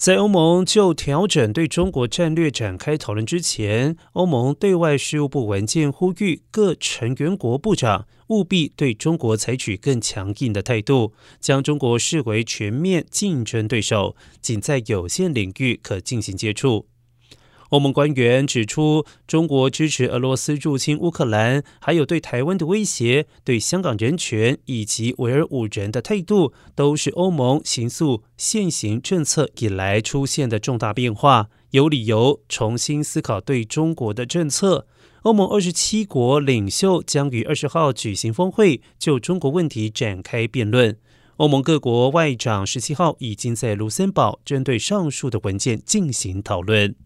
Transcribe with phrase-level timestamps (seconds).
[0.00, 16.86] 在欧盟就调整对中国战略展开讨论之前，欧盟对外事务部文件呼吁各成员国部长务必对中国采取更强硬的态度，将中国视为全面竞争对手，仅在有限领域可进行接触。
[17.70, 34.88] 欧盟官员指出，中国支持俄罗斯入侵乌克兰，还有对台湾的威胁、对香港人权以及维尔五人的态度，都是欧盟行诉现行政策以来出现的重大变化，有理由重新思考对中国的政策。
[35.22, 40.96] 欧盟二十七国领袖将于二十号举行峰会，就中国问题展开辩论。
[41.36, 46.96] 欧盟各国外长十七号已经在卢森堡针对上述的文件进行讨论。